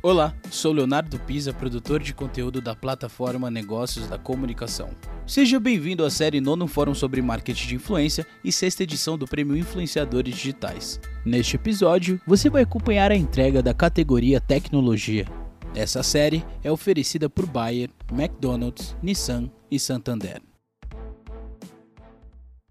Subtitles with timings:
[0.00, 4.90] Olá, sou Leonardo Pisa, produtor de conteúdo da plataforma Negócios da Comunicação.
[5.26, 9.56] Seja bem-vindo à série Nono Fórum sobre Marketing de Influência e sexta edição do Prêmio
[9.56, 11.00] Influenciadores Digitais.
[11.24, 15.26] Neste episódio, você vai acompanhar a entrega da categoria Tecnologia.
[15.74, 20.40] Essa série é oferecida por Bayer, McDonald's, Nissan e Santander.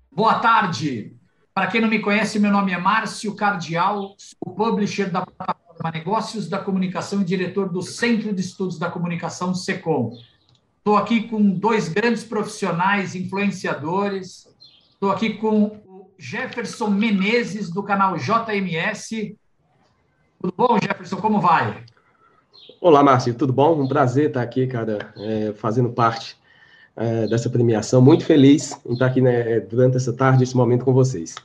[0.09, 1.13] Boa tarde!
[1.53, 6.49] Para quem não me conhece, meu nome é Márcio Cardial, sou publisher da plataforma Negócios
[6.49, 10.17] da Comunicação e diretor do Centro de Estudos da Comunicação, SECOM.
[10.77, 14.47] Estou aqui com dois grandes profissionais, influenciadores.
[14.89, 19.37] Estou aqui com o Jefferson Menezes, do canal JMS.
[20.41, 21.17] Tudo bom, Jefferson?
[21.17, 21.83] Como vai?
[22.79, 23.33] Olá, Márcio.
[23.33, 23.81] Tudo bom?
[23.81, 26.37] Um prazer estar aqui, cara, é, fazendo parte
[26.95, 28.01] é, dessa premiação.
[28.01, 31.35] Muito feliz em estar aqui né, durante essa tarde, esse momento com vocês.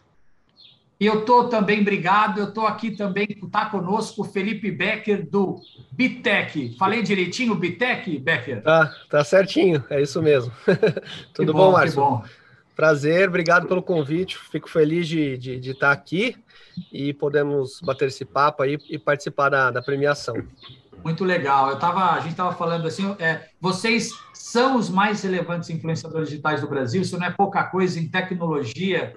[1.00, 5.60] E eu estou também, obrigado, eu estou aqui também, está conosco o Felipe Becker, do
[5.90, 6.76] Bitec.
[6.78, 8.62] Falei direitinho, Bitec, Becker?
[8.62, 10.52] Tá, tá certinho, é isso mesmo.
[11.34, 12.00] Tudo bom, bom Márcio?
[12.00, 12.22] bom.
[12.76, 16.36] Prazer, obrigado pelo convite, fico feliz de, de, de, estar aqui
[16.90, 20.36] e podemos bater esse papo aí e participar da, da premiação.
[21.04, 21.68] Muito legal.
[21.68, 26.60] Eu tava, a gente estava falando assim, é, vocês são os mais relevantes influenciadores digitais
[26.60, 29.14] do Brasil, isso não é pouca coisa em tecnologia,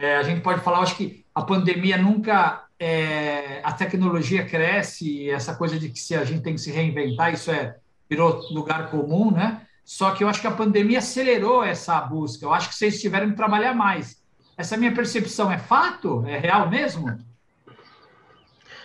[0.00, 2.64] é, a gente pode falar, acho que a pandemia nunca.
[2.82, 7.34] É, a tecnologia cresce, essa coisa de que se a gente tem que se reinventar,
[7.34, 7.76] isso é
[8.08, 9.60] virou lugar comum, né?
[9.84, 12.44] Só que eu acho que a pandemia acelerou essa busca.
[12.44, 14.22] Eu acho que vocês tiveram que trabalhar mais.
[14.56, 16.24] Essa minha percepção é fato?
[16.26, 17.18] É real mesmo?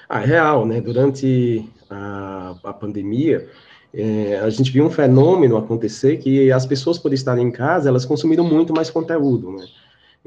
[0.10, 0.82] Ah, é real, né?
[0.82, 3.50] Durante a, a pandemia,
[3.94, 8.06] é, a gente viu um fenômeno acontecer que as pessoas, por estarem em casa, elas
[8.06, 9.66] consumiram muito mais conteúdo, né?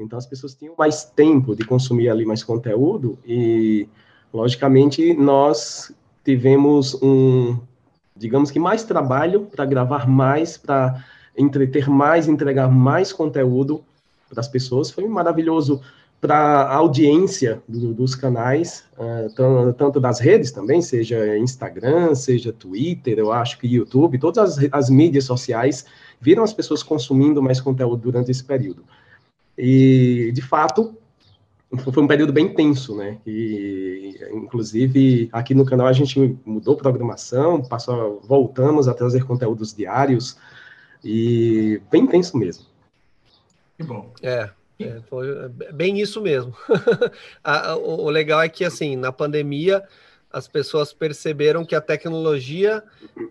[0.03, 3.87] Então as pessoas tinham mais tempo de consumir ali mais conteúdo e,
[4.33, 5.93] logicamente, nós
[6.23, 7.57] tivemos um,
[8.15, 11.03] digamos que mais trabalho para gravar mais, para
[11.37, 13.83] entreter mais, entregar mais conteúdo
[14.29, 14.91] para as pessoas.
[14.91, 15.81] Foi maravilhoso
[16.21, 23.17] para a audiência do, dos canais, uh, tanto das redes também, seja Instagram, seja Twitter,
[23.17, 25.85] eu acho que YouTube, todas as, as mídias sociais
[26.19, 28.83] viram as pessoas consumindo mais conteúdo durante esse período.
[29.61, 30.97] E, de fato,
[31.77, 33.17] foi um período bem tenso, né?
[33.27, 40.37] E, inclusive, aqui no canal a gente mudou programação, passou, voltamos a trazer conteúdos diários
[41.03, 42.65] e bem tenso mesmo.
[43.77, 44.13] Que bom.
[44.23, 44.49] É,
[44.79, 45.27] é foi
[45.73, 46.53] bem isso mesmo.
[47.83, 49.83] o legal é que, assim, na pandemia,
[50.31, 52.81] as pessoas perceberam que a tecnologia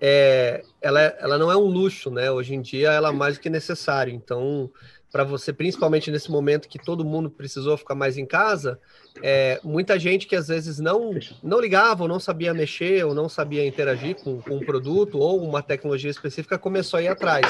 [0.00, 2.30] é, ela, ela não é um luxo, né?
[2.30, 4.12] Hoje em dia, ela é mais do que necessário.
[4.12, 4.70] Então,
[5.10, 8.78] para você, principalmente nesse momento que todo mundo precisou ficar mais em casa,
[9.22, 11.10] é, muita gente que às vezes não,
[11.42, 15.42] não ligava, ou não sabia mexer, ou não sabia interagir com, com um produto ou
[15.42, 17.46] uma tecnologia específica, começou a ir atrás.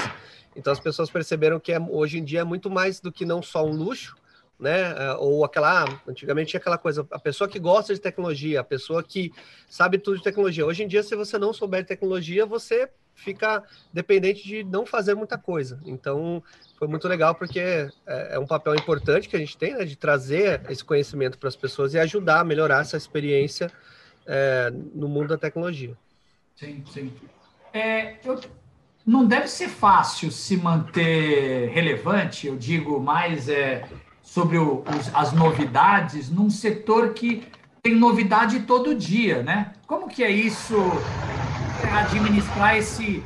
[0.55, 3.43] Então as pessoas perceberam que é, hoje em dia é muito mais do que não
[3.43, 4.17] só um luxo,
[4.59, 4.95] né?
[4.97, 8.65] É, ou aquela, ah, antigamente tinha aquela coisa, a pessoa que gosta de tecnologia, a
[8.65, 9.33] pessoa que
[9.69, 10.67] sabe tudo de tecnologia.
[10.67, 12.89] Hoje em dia, se você não souber de tecnologia, você
[13.19, 13.63] fica
[13.93, 15.81] dependente de não fazer muita coisa.
[15.85, 16.43] Então,
[16.79, 19.97] foi muito legal porque é, é, um papel importante que a gente tem, né, de
[19.97, 23.71] trazer esse conhecimento para as pessoas e ajudar a melhorar essa experiência
[24.27, 25.97] é, no mundo da tecnologia.
[26.57, 27.13] Sim, sim.
[27.73, 28.41] É, eu,
[29.05, 33.89] não deve ser fácil se manter relevante, eu digo mais é,
[34.23, 37.43] sobre o, os, as novidades num setor que
[37.83, 39.73] tem novidade todo dia, né?
[39.87, 40.77] Como que é isso,
[41.83, 43.23] administrar esse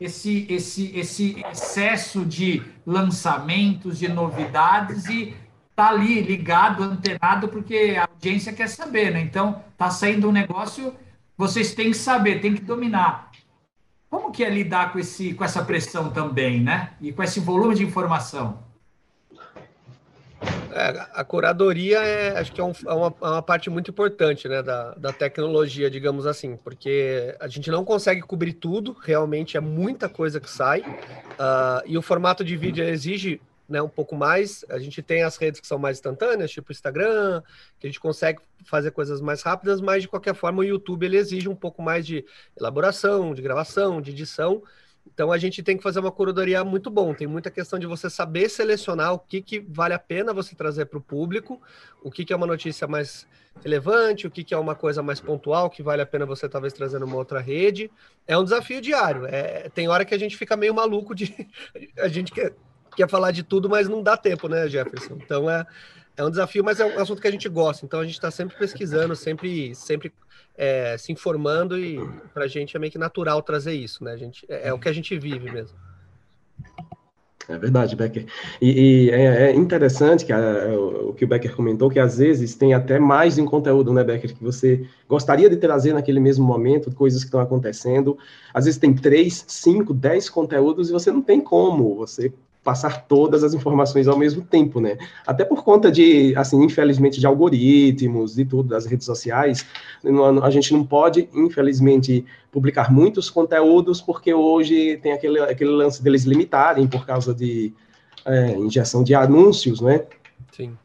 [0.00, 5.34] esse, esse, esse excesso de lançamentos, de novidades e
[5.74, 9.20] tá ali ligado, antenado, porque a audiência quer saber, né?
[9.20, 10.94] Então, tá saindo um negócio,
[11.36, 13.30] vocês têm que saber, têm que dominar.
[14.08, 16.90] Como que é lidar com, esse, com essa pressão também, né?
[17.00, 18.65] E com esse volume de informação?
[20.76, 24.46] É, a curadoria é, acho que é, um, é, uma, é, uma, parte muito importante
[24.46, 29.60] né, da, da tecnologia, digamos assim, porque a gente não consegue cobrir tudo, realmente é
[29.60, 34.66] muita coisa que sai, uh, e o formato de vídeo exige né, um pouco mais.
[34.68, 37.42] A gente tem as redes que são mais instantâneas, tipo Instagram,
[37.80, 41.16] que a gente consegue fazer coisas mais rápidas, mas de qualquer forma o YouTube ele
[41.16, 42.22] exige um pouco mais de
[42.54, 44.62] elaboração, de gravação, de edição.
[45.12, 47.14] Então a gente tem que fazer uma curadoria muito bom.
[47.14, 50.86] Tem muita questão de você saber selecionar o que, que vale a pena você trazer
[50.86, 51.60] para o público,
[52.02, 53.26] o que, que é uma notícia mais
[53.62, 56.72] relevante, o que, que é uma coisa mais pontual, que vale a pena você talvez
[56.72, 57.90] trazer numa outra rede.
[58.26, 59.26] É um desafio diário.
[59.26, 61.34] É, tem hora que a gente fica meio maluco de.
[61.98, 62.54] a gente quer,
[62.94, 65.18] quer falar de tudo, mas não dá tempo, né, Jefferson?
[65.22, 65.66] Então é,
[66.16, 68.30] É um desafio, mas é um assunto que a gente gosta, então a gente está
[68.30, 70.12] sempre pesquisando, sempre, sempre
[70.56, 71.98] é, se informando e
[72.32, 74.12] para a gente é meio que natural trazer isso, né?
[74.12, 75.76] A gente, é, é o que a gente vive mesmo.
[77.48, 78.26] É verdade, Becker.
[78.60, 82.56] E, e é, é, interessante que a, o que o Becker comentou, que às vezes
[82.56, 86.44] tem até mais de um conteúdo, né, Becker, que você gostaria de trazer naquele mesmo
[86.44, 88.18] momento, coisas que estão acontecendo.
[88.52, 91.94] Às vezes tem três, cinco, dez conteúdos e você não tem como.
[91.94, 92.32] Você
[92.66, 94.98] passar todas as informações ao mesmo tempo, né?
[95.24, 99.64] Até por conta de, assim, infelizmente, de algoritmos e tudo, das redes sociais,
[100.42, 106.24] a gente não pode, infelizmente, publicar muitos conteúdos, porque hoje tem aquele, aquele lance deles
[106.24, 107.72] limitarem por causa de
[108.24, 110.02] é, injeção de anúncios, né?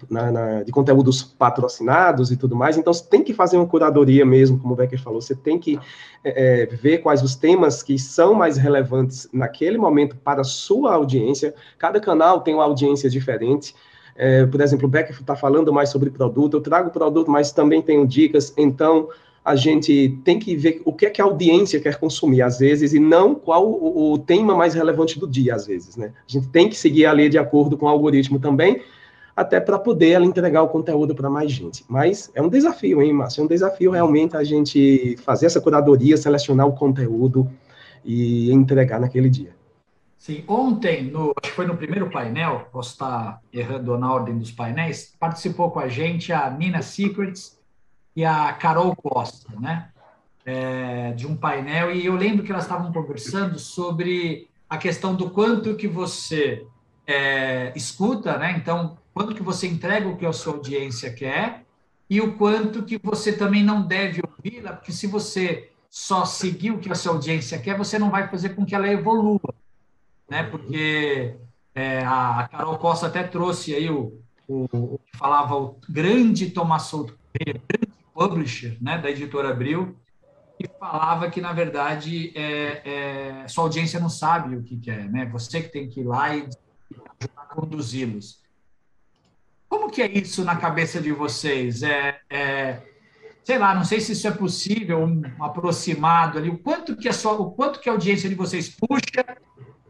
[0.10, 2.78] Na, na, de conteúdos patrocinados e tudo mais.
[2.78, 5.80] Então, você tem que fazer uma curadoria mesmo, como o Becker falou, você tem que
[6.24, 10.94] é, é, ver quais os temas que são mais relevantes naquele momento para a sua
[10.94, 11.54] audiência.
[11.78, 13.76] Cada canal tem uma audiência diferente.
[14.16, 17.82] É, por exemplo, o Becker está falando mais sobre produto, eu trago produto, mas também
[17.82, 19.10] tenho dicas, então
[19.44, 22.94] a gente tem que ver o que é que a audiência quer consumir, às vezes,
[22.94, 26.14] e não qual o, o tema mais relevante do dia, às vezes, né?
[26.28, 28.82] A gente tem que seguir a lei de acordo com o algoritmo também,
[29.42, 31.84] até para poder ela entregar o conteúdo para mais gente.
[31.88, 33.42] Mas é um desafio, hein, Márcio?
[33.42, 37.50] É um desafio realmente a gente fazer essa curadoria, selecionar o conteúdo
[38.04, 39.54] e entregar naquele dia.
[40.18, 44.52] Sim, ontem, no, acho que foi no primeiro painel, posso estar errando na ordem dos
[44.52, 47.60] painéis, participou com a gente a Nina Secrets
[48.16, 49.90] e a Carol Costa, né?
[50.46, 55.30] É, de um painel, e eu lembro que elas estavam conversando sobre a questão do
[55.32, 56.66] quanto que você
[57.06, 58.56] é, escuta, né?
[58.58, 61.66] Então, quanto que você entrega o que a sua audiência quer
[62.10, 66.80] e o quanto que você também não deve ouvi-la, porque se você só seguir o
[66.80, 69.54] que a sua audiência quer, você não vai fazer com que ela evolua,
[70.30, 70.44] né?
[70.44, 71.36] Porque
[71.76, 76.84] é, a Carol Costa até trouxe aí o, o, o que falava o grande Tomás
[76.84, 79.96] Souto, grande publisher, né, da editora Abril,
[80.60, 85.26] e falava que na verdade é, é, sua audiência não sabe o que quer, né?
[85.28, 88.41] Você que tem que ir lá e ajudar a conduzi-los.
[89.72, 91.82] Como que é isso na cabeça de vocês?
[91.82, 92.82] É, é,
[93.42, 97.14] sei lá, não sei se isso é possível, um aproximado ali, o quanto que a
[97.14, 99.26] sua, o quanto que a audiência de vocês puxa,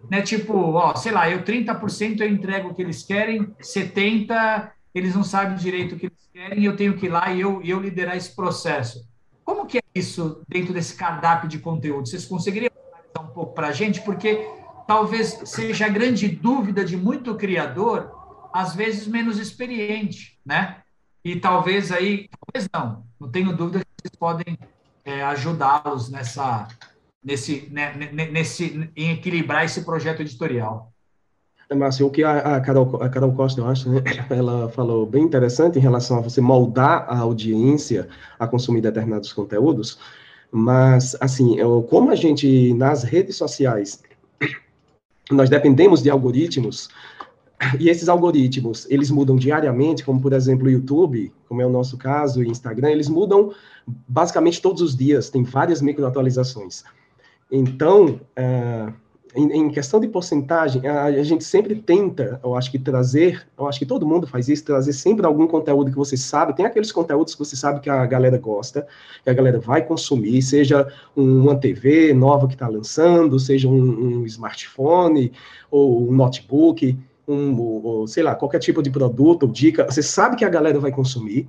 [0.08, 0.22] né?
[0.22, 5.24] Tipo, ó, sei lá, eu 30% eu entrego o que eles querem, 70 eles não
[5.24, 8.16] sabem direito o que eles querem, eu tenho que ir lá e eu, eu liderar
[8.16, 9.04] esse processo.
[9.44, 12.08] Como que é isso dentro desse cardápio de conteúdo?
[12.08, 12.72] Vocês conseguiriam
[13.16, 14.00] dar um pouco para a gente?
[14.02, 14.48] Porque
[14.86, 18.21] talvez seja a grande dúvida de muito criador
[18.54, 20.78] às vezes menos experiente, né?
[21.24, 24.58] E talvez aí, talvez não, não tenho dúvida que vocês podem
[25.06, 26.68] é, ajudá-los nessa,
[27.24, 27.94] nesse, né,
[28.32, 30.92] nesse, em equilibrar esse projeto editorial.
[31.70, 35.06] É, Márcio, o que a, a, Carol, a Carol Costa, eu acho, né, ela falou
[35.06, 38.10] bem interessante em relação a você moldar a audiência
[38.40, 40.00] a consumir determinados conteúdos,
[40.52, 44.04] mas, assim, eu, como a gente, nas redes sociais,
[45.32, 46.90] nós dependemos de algoritmos,
[47.80, 51.98] e esses algoritmos, eles mudam diariamente, como por exemplo o YouTube, como é o nosso
[51.98, 53.52] caso, e Instagram, eles mudam
[54.08, 56.84] basicamente todos os dias, tem várias microatualizações.
[57.52, 58.94] Então, uh,
[59.36, 63.68] em, em, questão de porcentagem, a, a, gente sempre tenta, eu acho que trazer, eu
[63.68, 66.92] acho que todo mundo faz isso, trazer sempre algum conteúdo que você sabe, tem aqueles
[66.92, 68.88] conteúdos que você sabe que a galera gosta,
[69.24, 74.26] que a galera vai consumir, seja uma TV nova que está lançando, seja um, um
[74.26, 75.32] smartphone
[75.70, 76.98] ou um notebook,
[77.32, 80.92] um, sei lá, qualquer tipo de produto ou dica, você sabe que a galera vai
[80.92, 81.48] consumir.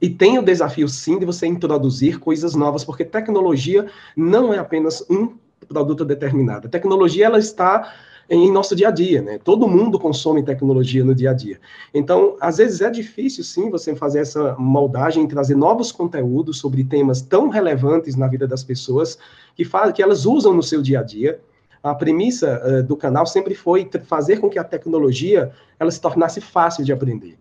[0.00, 5.04] E tem o desafio, sim, de você introduzir coisas novas, porque tecnologia não é apenas
[5.10, 5.34] um
[5.68, 6.66] produto determinado.
[6.66, 7.92] A tecnologia, ela está
[8.30, 9.38] em nosso dia a dia, né?
[9.42, 11.60] Todo mundo consome tecnologia no dia a dia.
[11.92, 17.20] Então, às vezes é difícil, sim, você fazer essa moldagem, trazer novos conteúdos sobre temas
[17.20, 19.18] tão relevantes na vida das pessoas
[19.54, 21.40] que, faz, que elas usam no seu dia a dia
[21.82, 26.40] a premissa uh, do canal sempre foi fazer com que a tecnologia ela se tornasse
[26.40, 27.36] fácil de aprender.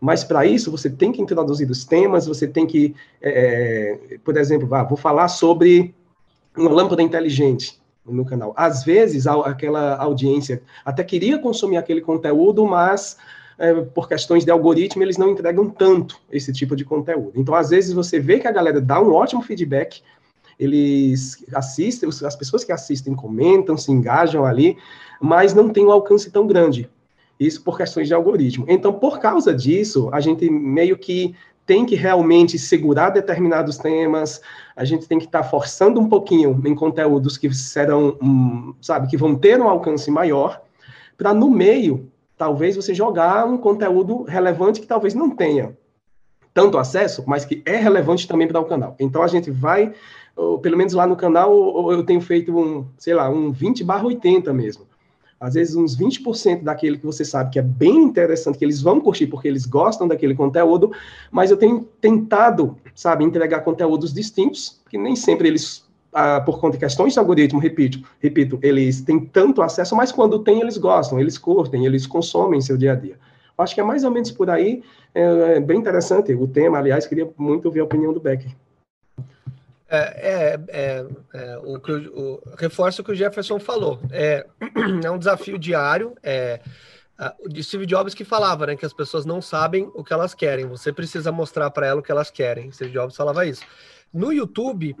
[0.00, 4.74] Mas para isso você tem que introduzir os temas, você tem que, é, por exemplo,
[4.74, 5.94] ah, vou falar sobre
[6.56, 8.54] uma lâmpada inteligente no canal.
[8.56, 13.18] Às vezes aquela audiência até queria consumir aquele conteúdo, mas
[13.58, 17.32] é, por questões de algoritmo eles não entregam tanto esse tipo de conteúdo.
[17.34, 20.02] Então às vezes você vê que a galera dá um ótimo feedback,
[20.60, 24.76] eles assistem, as pessoas que assistem comentam, se engajam ali,
[25.18, 26.88] mas não tem um alcance tão grande.
[27.38, 28.66] Isso por questões de algoritmo.
[28.68, 34.42] Então, por causa disso, a gente meio que tem que realmente segurar determinados temas,
[34.76, 39.08] a gente tem que estar tá forçando um pouquinho em conteúdos que serão, um, sabe,
[39.08, 40.60] que vão ter um alcance maior,
[41.16, 45.74] para no meio talvez você jogar um conteúdo relevante que talvez não tenha
[46.52, 48.96] tanto acesso, mas que é relevante também para o canal.
[48.98, 49.92] Então a gente vai,
[50.62, 54.52] pelo menos lá no canal, eu tenho feito um, sei lá, um 20 barra 80
[54.52, 54.86] mesmo.
[55.40, 59.00] Às vezes uns 20% daquele que você sabe que é bem interessante, que eles vão
[59.00, 60.92] curtir porque eles gostam daquele conteúdo,
[61.30, 66.76] mas eu tenho tentado, sabe, entregar conteúdos distintos, que nem sempre eles ah, por conta
[66.76, 71.18] de questões de algoritmo, repito, repito, eles têm tanto acesso, mas quando tem, eles gostam,
[71.18, 73.16] eles curtem, eles consomem seu dia a dia.
[73.56, 74.82] Acho que é mais ou menos por aí,
[75.14, 78.50] é, é bem interessante o tema, aliás, queria muito ouvir a opinião do Becker.
[79.92, 84.00] É, é, é, é, o que o, reforço o que o Jefferson falou.
[84.12, 84.46] É,
[85.04, 86.14] é um desafio diário.
[86.22, 86.60] É,
[87.48, 90.66] de Steve Jobs que falava, né, que as pessoas não sabem o que elas querem.
[90.66, 92.72] Você precisa mostrar para elas o que elas querem.
[92.72, 93.62] Steve Jobs falava isso.
[94.12, 94.96] No YouTube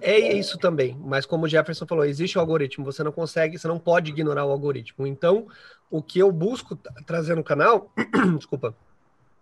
[0.00, 2.84] é isso também, mas como o Jefferson falou, existe o algoritmo.
[2.84, 5.06] Você não consegue, você não pode ignorar o algoritmo.
[5.06, 5.46] Então,
[5.90, 6.76] o que eu busco
[7.06, 7.92] trazer no canal,
[8.36, 8.74] desculpa,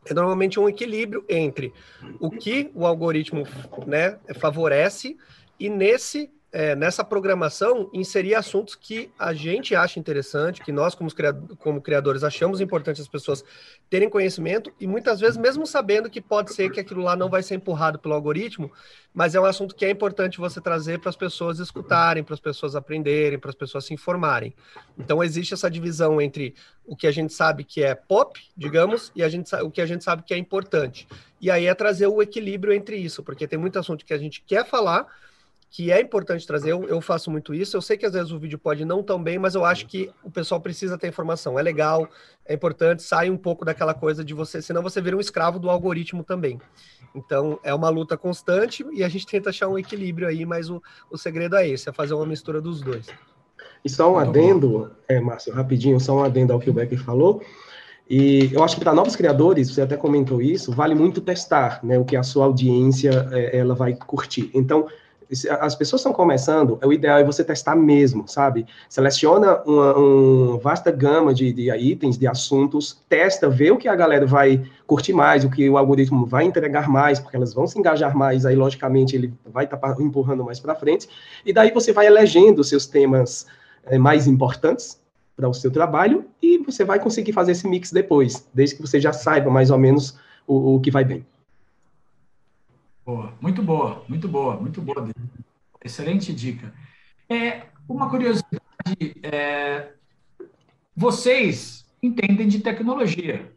[0.08, 1.72] é normalmente um equilíbrio entre
[2.20, 3.44] o que o algoritmo
[3.86, 5.16] né, favorece
[5.58, 11.10] e nesse é, nessa programação, inserir assuntos que a gente acha interessante, que nós, como,
[11.58, 13.44] como criadores, achamos importante as pessoas
[13.90, 17.42] terem conhecimento, e muitas vezes, mesmo sabendo que pode ser que aquilo lá não vai
[17.42, 18.72] ser empurrado pelo algoritmo,
[19.12, 22.40] mas é um assunto que é importante você trazer para as pessoas escutarem, para as
[22.40, 24.54] pessoas aprenderem, para as pessoas se informarem.
[24.98, 26.54] Então, existe essa divisão entre
[26.86, 29.86] o que a gente sabe que é pop, digamos, e a gente, o que a
[29.86, 31.06] gente sabe que é importante.
[31.38, 34.42] E aí é trazer o equilíbrio entre isso, porque tem muito assunto que a gente
[34.46, 35.06] quer falar,
[35.76, 37.76] que é importante trazer, eu, eu, faço muito isso.
[37.76, 40.10] Eu sei que às vezes o vídeo pode não tão bem, mas eu acho que
[40.24, 41.58] o pessoal precisa ter informação.
[41.58, 42.08] É legal,
[42.46, 45.68] é importante, sai um pouco daquela coisa de você, senão você vira um escravo do
[45.68, 46.58] algoritmo também.
[47.14, 50.82] Então é uma luta constante e a gente tenta achar um equilíbrio aí, mas o,
[51.10, 53.08] o segredo é esse, é fazer uma mistura dos dois.
[53.84, 57.42] E só um adendo, é, Márcio, rapidinho, só um adendo ao que o Becker falou.
[58.08, 61.98] E eu acho que para novos criadores, você até comentou isso, vale muito testar, né,
[61.98, 64.50] o que a sua audiência é, ela vai curtir.
[64.54, 64.86] Então,
[65.60, 68.66] as pessoas estão começando, o ideal é você testar mesmo, sabe?
[68.88, 73.96] Seleciona uma, uma vasta gama de, de, itens, de assuntos, testa, vê o que a
[73.96, 77.78] galera vai curtir mais, o que o algoritmo vai entregar mais, porque elas vão se
[77.78, 81.08] engajar mais, aí logicamente ele vai estar tá empurrando mais para frente,
[81.44, 83.46] e daí você vai elegendo os seus temas
[83.84, 85.00] é, mais importantes
[85.36, 89.00] para o seu trabalho e você vai conseguir fazer esse mix depois, desde que você
[89.00, 91.26] já saiba mais ou menos o, o que vai bem.
[93.06, 95.08] Boa, muito boa, muito boa, muito boa.
[95.84, 96.74] Excelente dica.
[97.28, 99.92] É, uma curiosidade, é,
[100.96, 103.54] vocês entendem de tecnologia,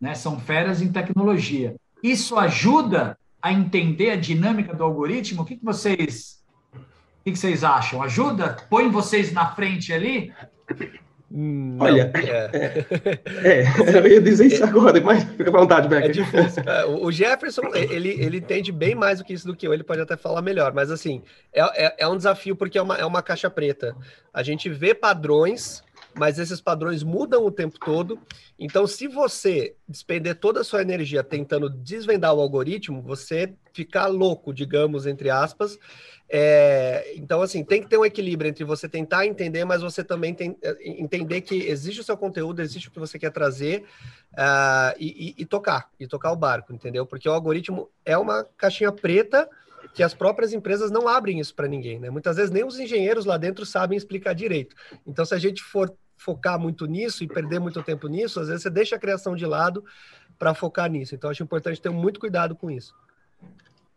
[0.00, 0.14] né?
[0.14, 1.74] São feras em tecnologia.
[2.00, 5.42] Isso ajuda a entender a dinâmica do algoritmo?
[5.42, 6.40] O que, que vocês
[6.72, 8.00] o que, que vocês acham?
[8.02, 8.56] Ajuda?
[8.70, 10.32] Põe vocês na frente ali?
[11.34, 13.22] Não, Olha, é.
[13.42, 13.98] É, é.
[13.98, 16.26] eu ia dizer isso agora, mas fica à vontade, Becker.
[16.66, 16.82] É.
[16.82, 19.82] É, o Jefferson, ele, ele entende bem mais do que isso do que eu, ele
[19.82, 23.04] pode até falar melhor, mas assim, é, é, é um desafio porque é uma, é
[23.06, 23.96] uma caixa preta.
[24.32, 25.82] A gente vê padrões,
[26.14, 28.18] mas esses padrões mudam o tempo todo.
[28.58, 34.52] Então, se você despender toda a sua energia tentando desvendar o algoritmo, você ficar louco,
[34.52, 35.78] digamos, entre aspas,
[36.34, 40.32] é, então, assim, tem que ter um equilíbrio entre você tentar entender, mas você também
[40.32, 43.84] tem, é, entender que existe o seu conteúdo, existe o que você quer trazer
[44.32, 47.04] uh, e, e, e, tocar, e tocar o barco, entendeu?
[47.04, 49.46] Porque o algoritmo é uma caixinha preta
[49.94, 52.08] que as próprias empresas não abrem isso para ninguém, né?
[52.08, 54.74] Muitas vezes nem os engenheiros lá dentro sabem explicar direito.
[55.06, 58.62] Então, se a gente for focar muito nisso e perder muito tempo nisso, às vezes
[58.62, 59.84] você deixa a criação de lado
[60.38, 61.14] para focar nisso.
[61.14, 62.94] Então, acho importante ter muito cuidado com isso.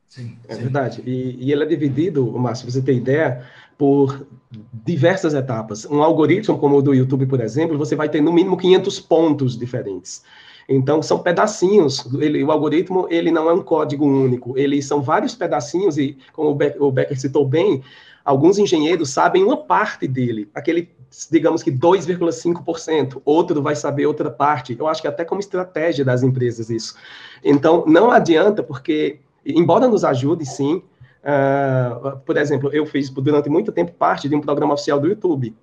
[0.08, 0.62] Sim, é sim.
[0.62, 1.04] verdade.
[1.06, 3.46] E, e ele é dividido, Márcio, você tem ideia,
[3.78, 4.26] por
[4.74, 5.86] diversas etapas.
[5.86, 9.58] Um algoritmo como o do YouTube, por exemplo, você vai ter no mínimo 500 pontos
[9.58, 10.24] diferentes.
[10.68, 12.06] Então, são pedacinhos.
[12.16, 14.58] Ele, o algoritmo ele não é um código único.
[14.58, 17.84] Eles são vários pedacinhos e, como o Becker, o Becker citou bem,
[18.24, 20.90] alguns engenheiros sabem uma parte dele, aquele,
[21.32, 23.22] digamos que 2,5%.
[23.24, 24.76] Outro vai saber outra parte.
[24.78, 26.96] Eu acho que até como estratégia das empresas isso.
[27.44, 30.82] Então, não adianta, porque embora nos ajude, sim.
[31.24, 35.56] Uh, por exemplo, eu fiz durante muito tempo parte de um programa oficial do YouTube,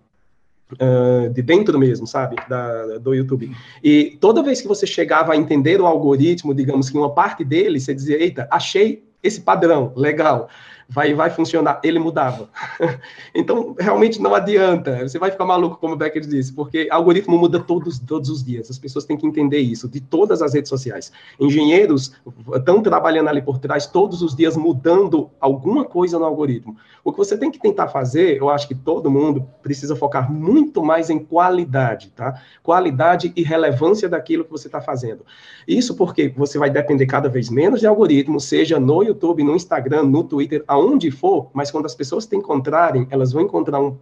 [0.72, 3.54] uh, de dentro mesmo, sabe, da, do YouTube.
[3.82, 7.78] E toda vez que você chegava a entender o algoritmo, digamos que uma parte dele,
[7.78, 10.48] você dizia, eita, achei esse padrão, legal.
[10.88, 11.80] Vai, vai funcionar.
[11.82, 12.48] Ele mudava.
[13.34, 15.08] então, realmente não adianta.
[15.08, 18.70] Você vai ficar maluco, como o Becker disse, porque algoritmo muda todos, todos os dias.
[18.70, 21.12] As pessoas têm que entender isso, de todas as redes sociais.
[21.38, 22.12] Engenheiros
[22.54, 26.76] estão trabalhando ali por trás todos os dias, mudando alguma coisa no algoritmo.
[27.04, 30.84] O que você tem que tentar fazer, eu acho que todo mundo precisa focar muito
[30.84, 32.40] mais em qualidade, tá?
[32.62, 35.24] Qualidade e relevância daquilo que você está fazendo.
[35.66, 40.04] Isso porque você vai depender cada vez menos de algoritmo, seja no YouTube, no Instagram,
[40.04, 43.98] no Twitter, aonde for, mas quando as pessoas te encontrarem, elas vão encontrar um,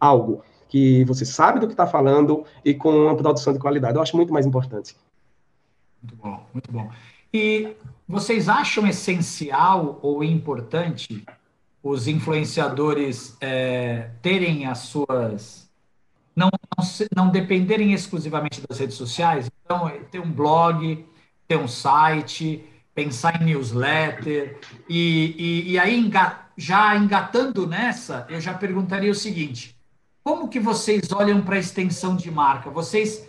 [0.00, 3.96] algo que você sabe do que está falando e com uma produção de qualidade.
[3.96, 4.96] Eu acho muito mais importante.
[6.02, 6.90] Muito bom, muito bom.
[7.32, 7.76] E
[8.08, 11.24] vocês acham essencial ou importante
[11.82, 15.70] os influenciadores é, terem as suas.
[16.34, 19.50] Não, não, não, dependerem exclusivamente das redes sociais?
[19.64, 21.04] Então, ter um blog,
[21.46, 24.58] ter um site, pensar em newsletter.
[24.88, 26.10] E, e, e aí,
[26.56, 29.76] já engatando nessa, eu já perguntaria o seguinte:
[30.22, 32.70] como que vocês olham para a extensão de marca?
[32.70, 33.26] Vocês,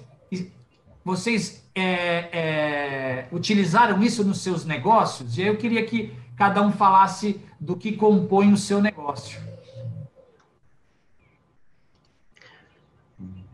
[1.04, 5.38] vocês é, é, utilizaram isso nos seus negócios?
[5.38, 9.53] E eu queria que cada um falasse do que compõe o seu negócio.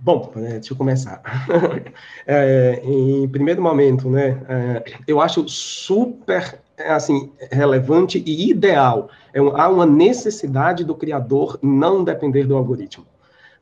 [0.09, 1.21] Bom, né, deixa eu começar.
[2.25, 9.09] É, em primeiro momento, né, é, eu acho super assim relevante e ideal.
[9.31, 13.05] É, há uma necessidade do criador não depender do algoritmo.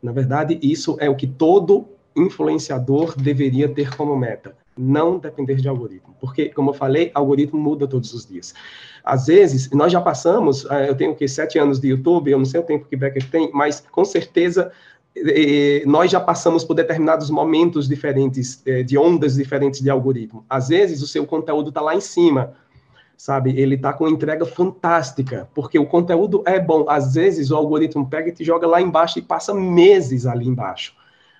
[0.01, 1.85] Na verdade, isso é o que todo
[2.15, 6.15] influenciador deveria ter como meta não depender de algoritmo.
[6.19, 8.53] Porque, como eu falei, algoritmo muda todos os dias.
[9.03, 12.45] Às vezes, nós já passamos, eh, eu tenho que sete anos de YouTube, eu não
[12.45, 14.73] sei o tempo que Becker tem, mas com certeza eh,
[15.85, 20.45] nós já passamos por determinados momentos diferentes, eh, de ondas diferentes de algoritmo.
[20.49, 22.53] Às vezes, o seu conteúdo está lá em cima,
[23.15, 23.59] sabe?
[23.59, 26.85] Ele está com entrega fantástica, porque o conteúdo é bom.
[26.87, 30.93] Às vezes, o algoritmo pega e te joga lá embaixo e passa meses ali embaixo.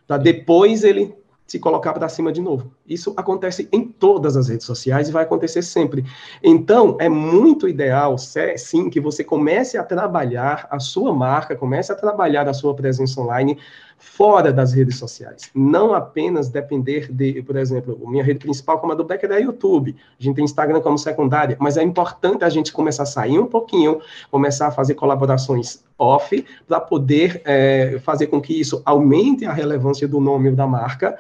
[0.07, 1.13] Para depois ele
[1.47, 2.71] se colocar para cima de novo.
[2.85, 6.03] Isso acontece em todas as redes sociais e vai acontecer sempre.
[6.43, 11.95] Então, é muito ideal, sim, que você comece a trabalhar a sua marca, comece a
[11.95, 13.57] trabalhar a sua presença online
[13.97, 15.49] fora das redes sociais.
[15.53, 19.95] Não apenas depender de, por exemplo, minha rede principal, como a do Becker, é YouTube.
[20.19, 23.45] A gente tem Instagram como secundária, mas é importante a gente começar a sair um
[23.45, 29.51] pouquinho, começar a fazer colaborações off, para poder é, fazer com que isso aumente a
[29.51, 31.17] relevância do nome da marca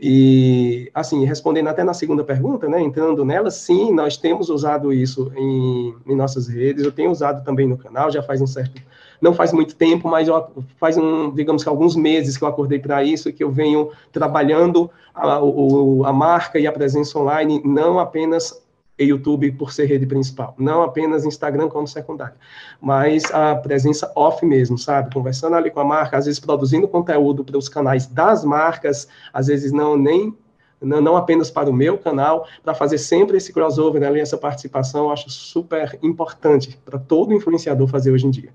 [0.00, 5.32] e, assim, respondendo até na segunda pergunta, né, entrando nela, sim, nós temos usado isso
[5.36, 8.80] em, em nossas redes, eu tenho usado também no canal, já faz um certo,
[9.20, 12.78] não faz muito tempo, mas eu, faz, um, digamos que alguns meses que eu acordei
[12.78, 17.98] para isso, que eu venho trabalhando a, o, a marca e a presença online, não
[17.98, 18.62] apenas
[18.98, 22.34] YouTube por ser rede principal, não apenas Instagram como secundário,
[22.80, 25.12] mas a presença off mesmo, sabe?
[25.14, 29.46] Conversando ali com a marca, às vezes produzindo conteúdo para os canais das marcas, às
[29.46, 30.36] vezes não nem
[30.80, 35.06] não, não apenas para o meu canal, para fazer sempre esse crossover ali, essa participação,
[35.06, 38.52] eu acho super importante para todo influenciador fazer hoje em dia.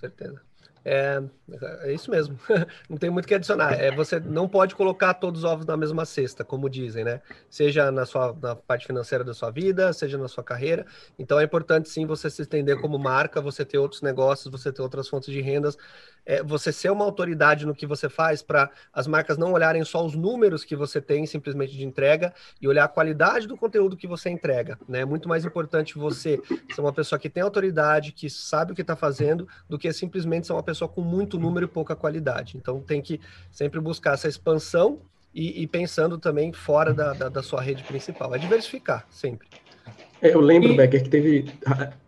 [0.00, 0.49] Com certeza.
[0.84, 1.22] É,
[1.82, 2.38] é isso mesmo.
[2.88, 3.72] não tem muito o que adicionar.
[3.72, 7.20] É, você não pode colocar todos os ovos na mesma cesta, como dizem, né?
[7.48, 10.86] Seja na sua na parte financeira da sua vida, seja na sua carreira.
[11.18, 14.82] Então é importante sim você se estender como marca, você ter outros negócios, você ter
[14.82, 15.76] outras fontes de rendas,
[16.24, 20.04] é, você ser uma autoridade no que você faz para as marcas não olharem só
[20.04, 24.06] os números que você tem simplesmente de entrega e olhar a qualidade do conteúdo que
[24.06, 24.78] você entrega.
[24.88, 25.00] Né?
[25.00, 26.40] É muito mais importante você
[26.72, 30.46] ser uma pessoa que tem autoridade, que sabe o que está fazendo, do que simplesmente
[30.46, 32.56] ser uma pessoa com muito número e pouca qualidade.
[32.56, 35.00] Então tem que sempre buscar essa expansão
[35.34, 38.34] e, e pensando também fora da, da, da sua rede principal.
[38.34, 39.48] É diversificar sempre.
[40.22, 40.76] É, eu lembro, e...
[40.76, 41.46] Becker, que teve.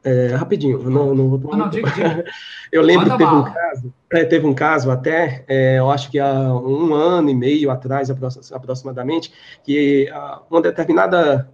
[0.05, 1.57] É, rapidinho, não, não vou tomar.
[1.57, 2.25] Não, não, diga, diga.
[2.73, 6.11] Eu lembro Manda que teve um caso, é, teve um caso até, é, eu acho
[6.11, 9.31] que há um ano e meio atrás, aproximadamente,
[9.63, 10.11] que
[10.51, 11.47] uma determinada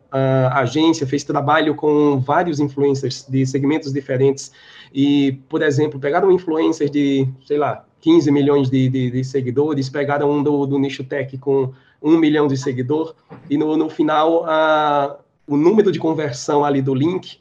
[0.53, 4.53] agência fez trabalho com vários influencers de segmentos diferentes.
[4.95, 9.89] E, por exemplo, pegaram um influencer de, sei lá, 15 milhões de, de, de seguidores,
[9.89, 13.17] pegaram um do, do nicho tech com um milhão de seguidor,
[13.51, 14.45] e no, no final.
[14.47, 17.39] A, o número de conversão ali do link,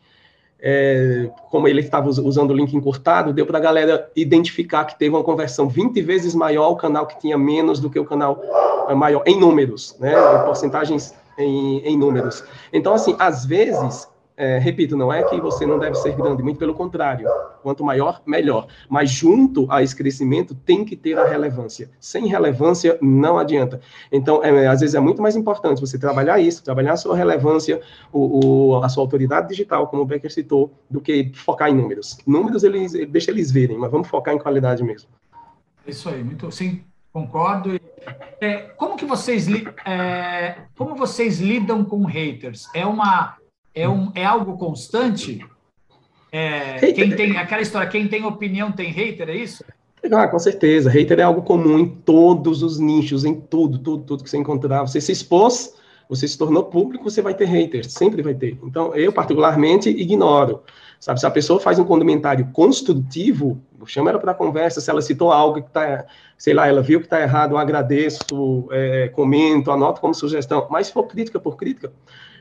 [0.60, 5.16] é, como ele estava usando o link encurtado, deu para a galera identificar que teve
[5.16, 8.42] uma conversão 20 vezes maior o canal que tinha menos do que o canal
[8.88, 10.14] é, maior, em números, né?
[10.14, 12.44] Em porcentagens em, em números.
[12.74, 14.08] Então, assim, às vezes,
[14.38, 17.28] é, repito, não é que você não deve ser grande, muito pelo contrário.
[17.64, 18.68] Quanto maior, melhor.
[18.88, 21.90] Mas junto a esse crescimento tem que ter a relevância.
[22.00, 23.82] Sem relevância, não adianta.
[24.12, 27.82] Então, é, às vezes é muito mais importante você trabalhar isso, trabalhar a sua relevância,
[28.14, 32.20] o, o, a sua autoridade digital, como o Becker citou, do que focar em números.
[32.28, 35.10] Números, eles, deixa eles verem, mas vamos focar em qualidade mesmo.
[35.88, 37.80] Isso aí, muito sim, concordo.
[38.40, 39.48] É, como que vocês
[39.84, 42.70] é, como vocês lidam com haters?
[42.74, 43.36] É uma
[43.82, 45.46] é, um, é algo constante?
[46.32, 49.64] É, quem tem aquela história, quem tem opinião tem hater, é isso?
[50.12, 50.90] Ah, com certeza.
[50.90, 54.82] Hater é algo comum em todos os nichos, em tudo, tudo, tudo que você encontrar.
[54.82, 55.76] Você se expôs,
[56.10, 58.58] você se tornou público, você vai ter haters, sempre vai ter.
[58.64, 60.62] Então, eu particularmente ignoro.
[61.00, 64.82] Sabe, se a pessoa faz um comentário construtivo, chama ela para conversa.
[64.82, 66.06] Se ela citou algo que está,
[66.38, 70.68] sei lá, ela viu que está errado, eu agradeço, é, comento, anoto como sugestão.
[70.70, 71.92] Mas se for crítica por crítica,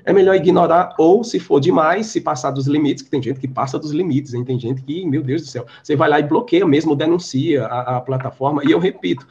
[0.07, 3.49] é melhor ignorar, ou se for demais, se passar dos limites, que tem gente que
[3.49, 4.45] passa dos limites, hein?
[4.45, 7.97] tem gente que, meu Deus do céu, você vai lá e bloqueia mesmo, denuncia a,
[7.97, 9.27] a plataforma, e eu repito,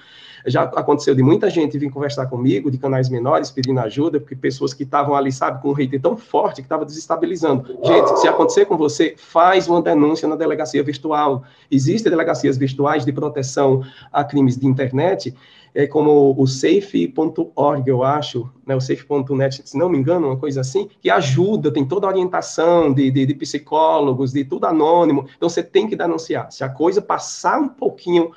[0.46, 4.74] já aconteceu de muita gente vir conversar comigo, de canais menores, pedindo ajuda, porque pessoas
[4.74, 7.78] que estavam ali, sabe, com um hater tão forte que estava desestabilizando.
[7.84, 11.44] Gente, se acontecer com você, faz uma denúncia na delegacia virtual.
[11.70, 15.34] Existem delegacias virtuais de proteção a crimes de internet,
[15.76, 20.62] é como o safe.org, eu acho, né, o safe.net, se não me engano, uma coisa
[20.62, 25.28] assim, que ajuda, tem toda a orientação de, de, de, psicólogos, de tudo anônimo.
[25.36, 26.50] Então, você tem que denunciar.
[26.50, 28.32] Se a coisa passar um pouquinho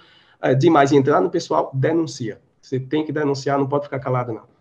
[0.58, 2.40] demais e entrar no pessoal, denuncia.
[2.60, 4.58] Você tem que denunciar, não pode ficar calado, não.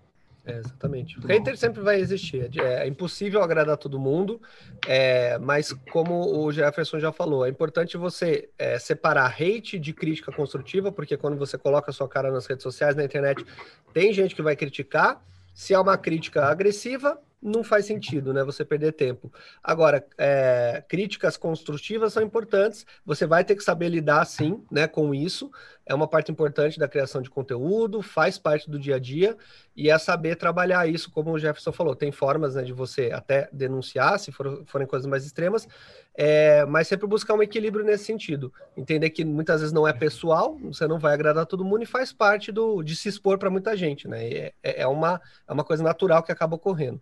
[0.48, 1.20] É, exatamente.
[1.20, 2.50] O hater sempre vai existir.
[2.58, 4.42] É, é impossível agradar todo mundo,
[4.88, 10.32] é, mas como o Jefferson já falou, é importante você é, separar hate de crítica
[10.32, 13.46] construtiva, porque quando você coloca a sua cara nas redes sociais, na internet,
[13.94, 15.22] tem gente que vai criticar.
[15.54, 18.44] Se é uma crítica agressiva, não faz sentido, né?
[18.44, 19.32] Você perder tempo.
[19.64, 22.86] Agora, é, críticas construtivas são importantes.
[23.06, 25.52] Você vai ter que saber lidar, sim, né, com isso.
[25.86, 29.38] É uma parte importante da criação de conteúdo, faz parte do dia a dia
[29.76, 31.96] e é saber trabalhar isso, como o Jefferson falou.
[31.96, 35.68] Tem formas né, de você até denunciar, se for, forem coisas mais extremas,
[36.14, 38.52] é, mas sempre buscar um equilíbrio nesse sentido.
[38.76, 42.12] Entender que muitas vezes não é pessoal, você não vai agradar todo mundo e faz
[42.12, 44.28] parte do, de se expor para muita gente, né?
[44.28, 47.00] É, é, uma, é uma coisa natural que acaba ocorrendo.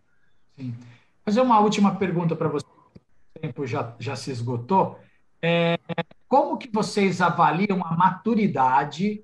[0.57, 0.73] Sim.
[1.23, 4.99] Fazer uma última pergunta para você, o tempo já, já se esgotou.
[5.41, 5.77] É,
[6.27, 9.23] como que vocês avaliam a maturidade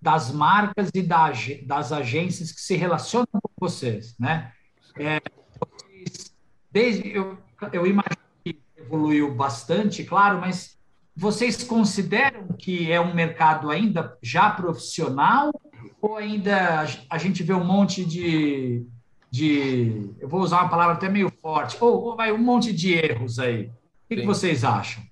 [0.00, 1.32] das marcas e da,
[1.64, 4.52] das agências que se relacionam com vocês, né?
[4.96, 5.20] É,
[5.60, 6.34] vocês,
[6.70, 7.38] desde, eu,
[7.72, 10.76] eu imagino que evoluiu bastante, claro, mas
[11.14, 15.52] vocês consideram que é um mercado ainda já profissional
[16.00, 18.84] ou ainda a gente vê um monte de
[19.32, 20.10] de.
[20.20, 23.38] Eu vou usar uma palavra até meio forte, ou, ou vai um monte de erros
[23.38, 23.64] aí.
[23.64, 23.70] O
[24.10, 25.02] que, que vocês acham?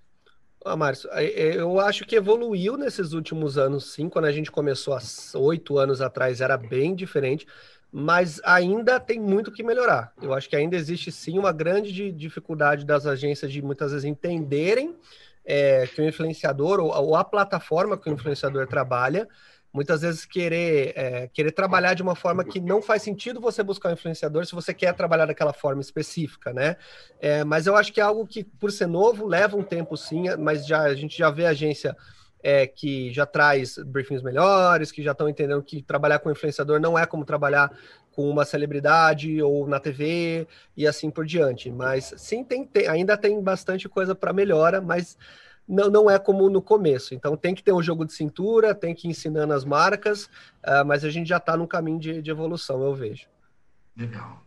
[0.63, 4.11] Ah, Márcio, eu acho que evoluiu nesses últimos anos, sim.
[4.11, 5.01] Quando a gente começou há
[5.39, 7.47] oito anos atrás, era bem diferente,
[7.91, 10.13] mas ainda tem muito que melhorar.
[10.21, 14.95] Eu acho que ainda existe, sim, uma grande dificuldade das agências de muitas vezes entenderem
[15.47, 19.27] é, que o influenciador ou, ou a plataforma que o influenciador trabalha
[19.73, 23.91] muitas vezes querer, é, querer trabalhar de uma forma que não faz sentido você buscar
[23.91, 26.77] um influenciador se você quer trabalhar daquela forma específica, né?
[27.21, 30.25] É, mas eu acho que é algo que, por ser novo, leva um tempo sim,
[30.39, 31.97] mas já a gente já vê a agência
[32.43, 36.99] é, que já traz briefings melhores, que já estão entendendo que trabalhar com influenciador não
[36.99, 37.71] é como trabalhar
[38.13, 41.71] com uma celebridade ou na TV e assim por diante.
[41.71, 45.17] Mas sim, tem, tem ainda tem bastante coisa para melhora, mas
[45.71, 47.15] não, não é como no começo.
[47.15, 50.85] Então tem que ter um jogo de cintura, tem que ir ensinando as marcas, uh,
[50.85, 53.27] mas a gente já está no caminho de, de, evolução, eu vejo.
[53.97, 54.43] Legal.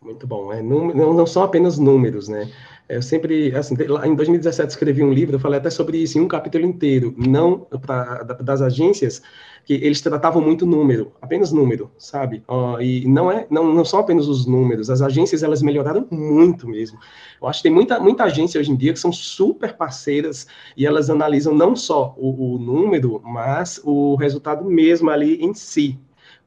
[0.00, 0.52] Muito bom.
[0.52, 2.50] É, não, não são apenas números, né?
[2.88, 6.28] Eu sempre, assim, em 2017 escrevi um livro, eu falei até sobre isso em um
[6.28, 9.20] capítulo inteiro, não pra, das agências,
[9.68, 12.42] que eles tratavam muito número, apenas número, sabe?
[12.48, 16.66] Uh, e não é, não, não são apenas os números, as agências elas melhoraram muito
[16.66, 16.98] mesmo.
[17.38, 20.86] Eu acho que tem muita, muita agência hoje em dia que são super parceiras e
[20.86, 25.98] elas analisam não só o, o número, mas o resultado mesmo ali em si,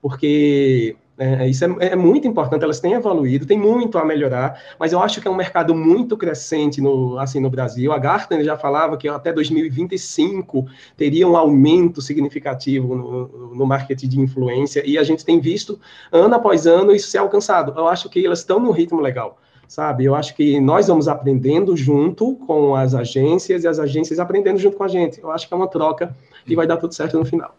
[0.01, 4.91] porque é, isso é, é, muito importante, elas têm evoluído, tem muito a melhorar, mas
[4.91, 7.91] eu acho que é um mercado muito crescente no, assim, no Brasil.
[7.91, 10.65] A Gartner já falava que até 2025
[10.97, 15.79] teria um aumento significativo no, no marketing de influência, e a gente tem visto,
[16.11, 17.73] ano após ano, isso ser alcançado.
[17.77, 20.03] Eu acho que elas estão num ritmo legal sabe?
[20.03, 24.75] Eu acho que nós vamos aprendendo junto com as agências e as agências aprendendo junto
[24.75, 25.21] com a gente.
[25.21, 26.13] Eu acho que é uma troca
[26.45, 27.55] e vai dar tudo certo no final.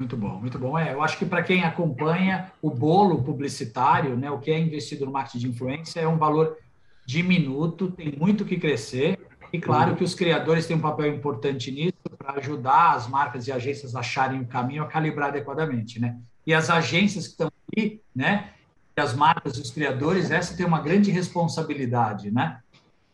[0.00, 0.78] Muito bom, muito bom.
[0.78, 5.04] É, eu acho que para quem acompanha o bolo publicitário, né, o que é investido
[5.04, 6.56] no marketing de influência é um valor
[7.04, 9.20] diminuto, tem muito que crescer.
[9.52, 13.52] E claro que os criadores têm um papel importante nisso para ajudar as marcas e
[13.52, 16.16] agências a acharem o caminho a calibrar adequadamente, né?
[16.46, 18.52] E as agências que estão aqui, né?
[18.96, 22.60] E as marcas e os criadores, essa tem uma grande responsabilidade, né?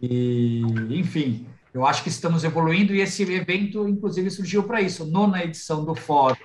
[0.00, 5.04] E, enfim, eu acho que estamos evoluindo e esse evento, inclusive, surgiu para isso.
[5.04, 6.36] Nona edição do Fórum,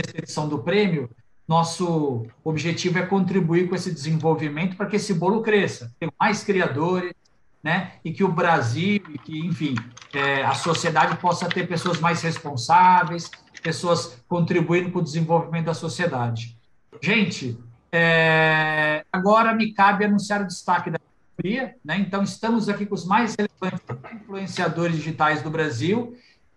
[0.00, 1.10] edição do prêmio,
[1.46, 7.14] nosso objetivo é contribuir com esse desenvolvimento para que esse bolo cresça, tenha mais criadores,
[7.62, 7.92] né?
[8.04, 9.74] E que o Brasil, que, enfim,
[10.12, 13.30] é, a sociedade possa ter pessoas mais responsáveis,
[13.62, 16.56] pessoas contribuindo para o desenvolvimento da sociedade.
[17.02, 17.58] Gente,
[17.90, 21.98] é, agora me cabe anunciar o destaque da categoria, né?
[21.98, 23.80] Então, estamos aqui com os mais relevantes
[24.22, 26.16] influenciadores digitais do Brasil,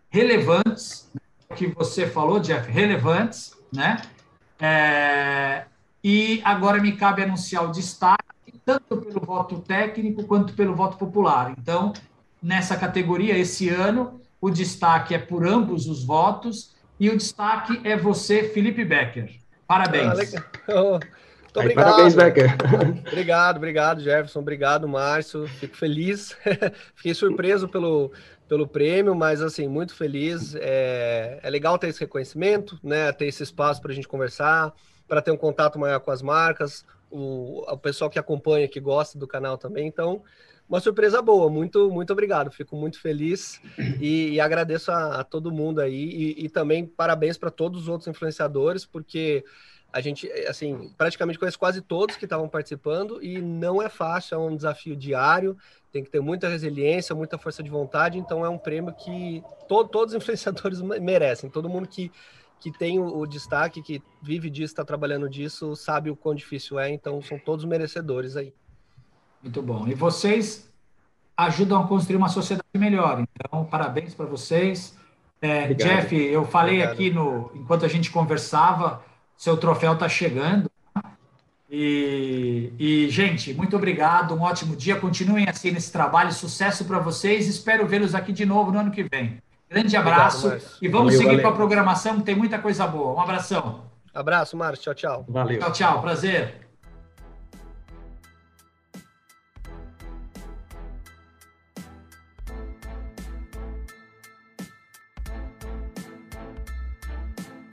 [0.09, 1.21] relevantes, né?
[1.51, 4.01] Que você falou, Jeff, relevantes, né?
[4.59, 5.65] É,
[6.03, 8.21] e agora me cabe anunciar o destaque
[8.65, 11.53] tanto pelo voto técnico quanto pelo voto popular.
[11.57, 11.93] Então,
[12.41, 17.95] nessa categoria, esse ano, o destaque é por ambos os votos e o destaque é
[17.95, 19.31] você, Felipe Becker.
[19.67, 20.33] Parabéns.
[20.67, 20.99] Ah,
[21.53, 21.91] Muito Aí, obrigado.
[21.91, 22.55] Parabéns, Becker.
[23.11, 24.39] obrigado, obrigado, Jefferson.
[24.39, 25.47] Obrigado, Márcio.
[25.47, 26.35] Fico feliz.
[26.95, 28.11] Fiquei surpreso pelo,
[28.47, 30.55] pelo prêmio, mas assim, muito feliz.
[30.55, 33.11] É, é legal ter esse reconhecimento, né?
[33.11, 34.73] Ter esse espaço para a gente conversar,
[35.09, 39.19] para ter um contato maior com as marcas, o, o pessoal que acompanha, que gosta
[39.19, 39.85] do canal também.
[39.85, 40.23] Então,
[40.69, 41.49] uma surpresa boa.
[41.49, 42.49] Muito, muito obrigado.
[42.49, 43.59] Fico muito feliz
[43.99, 47.87] e, e agradeço a, a, todo mundo aí e, e também parabéns para todos os
[47.89, 49.43] outros influenciadores, porque
[49.93, 54.37] a gente, assim, praticamente conhece quase todos que estavam participando e não é fácil, é
[54.37, 55.57] um desafio diário,
[55.91, 59.83] tem que ter muita resiliência, muita força de vontade, então é um prêmio que to,
[59.85, 62.11] todos os influenciadores merecem, todo mundo que
[62.61, 66.79] que tem o, o destaque, que vive disso, está trabalhando disso, sabe o quão difícil
[66.79, 68.53] é, então são todos merecedores aí.
[69.41, 69.87] Muito bom.
[69.87, 70.71] E vocês
[71.35, 73.23] ajudam a construir uma sociedade melhor.
[73.33, 74.95] Então, parabéns para vocês.
[75.41, 76.93] É, Jeff, eu falei Obrigado.
[76.93, 79.03] aqui no enquanto a gente conversava,
[79.41, 80.69] seu troféu está chegando.
[81.67, 84.95] E, e, gente, muito obrigado, um ótimo dia.
[84.97, 87.47] Continuem assim nesse trabalho, sucesso para vocês.
[87.47, 89.41] Espero vê-los aqui de novo no ano que vem.
[89.67, 93.13] Grande abraço Obrigado, e vamos valeu, seguir com a programação, tem muita coisa boa.
[93.13, 93.85] Um abração.
[94.13, 94.93] Abraço, Márcio.
[94.93, 95.25] Tchau, tchau.
[95.27, 95.59] Valeu.
[95.59, 96.01] Tchau, tchau.
[96.01, 96.70] Prazer.